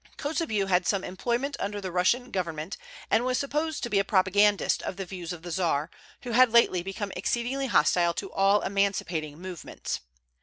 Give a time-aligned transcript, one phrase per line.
[0.17, 2.75] Kotzebue had some employment under the Russian government,
[3.11, 5.91] and was supposed to be a propagandist of the views of the Czar,
[6.23, 9.99] who had lately become exceedingly hostile to all emancipating movements.